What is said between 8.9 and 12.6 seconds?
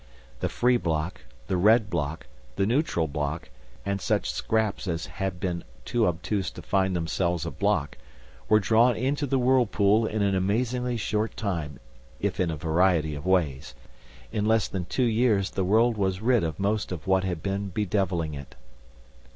into the whirlpool in an amazingly short time, if in a